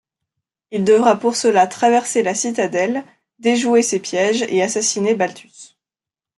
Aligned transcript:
Il 0.71 0.83
devra 0.83 1.15
pour 1.19 1.35
cela 1.35 1.67
traverser 1.67 2.23
la 2.23 2.33
citadelle, 2.33 3.03
déjouer 3.37 3.83
ses 3.83 3.99
pièges 3.99 4.41
et 4.49 4.63
assassiner 4.63 5.13
Balthus. 5.13 5.77